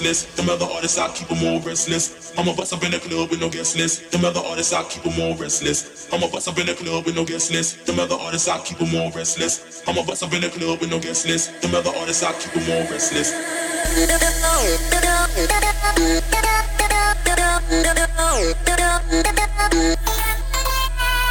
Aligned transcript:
guest. 0.00 0.36
Them 0.36 0.48
other 0.48 0.66
artists, 0.66 0.98
I 0.98 1.08
keep 1.12 1.28
them 1.28 1.46
all 1.46 1.60
restless. 1.60 2.32
I'ma 2.38 2.54
bust 2.54 2.72
up 2.72 2.82
in 2.84 2.90
the 2.92 2.98
club 2.98 3.30
with 3.30 3.40
no 3.40 3.48
guest 3.48 3.76
list. 3.76 4.10
Them 4.10 4.24
other 4.24 4.40
artists, 4.40 4.72
I 4.72 4.82
keep 4.84 5.02
them 5.02 5.20
all 5.20 5.36
restless. 5.36 6.08
I'ma 6.12 6.28
bust 6.28 6.48
up 6.48 6.58
in 6.58 6.66
the 6.66 6.74
club 6.74 7.06
with 7.06 7.14
no 7.14 7.24
guest 7.24 7.50
list. 7.50 7.86
Them 7.86 7.98
other 7.98 8.16
artists, 8.16 8.48
I 8.48 8.58
keep 8.60 8.78
them 8.78 8.94
all 8.94 9.10
restless. 9.12 9.82
I'ma 9.86 10.02
bust 10.04 10.22
up 10.22 10.32
in 10.32 10.40
the 10.42 10.48
club 10.48 10.80
with 10.80 10.90
no 10.90 10.98
guest 10.98 11.26
list. 11.26 11.60
Them 11.62 11.74
other 11.74 11.90
artists, 11.90 12.22
I 12.22 12.32
keep 12.32 12.52
them 12.52 12.70
all 12.70 12.90
restless. 12.90 13.32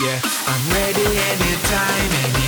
Yeah, 0.00 0.18
I'm 0.46 0.70
ready 0.72 1.04
anytime. 1.04 2.10
anytime. 2.24 2.39